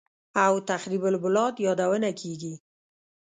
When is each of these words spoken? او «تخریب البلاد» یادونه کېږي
او 0.43 0.53
«تخریب 0.69 1.03
البلاد» 1.11 1.53
یادونه 1.67 2.09
کېږي 2.19 2.53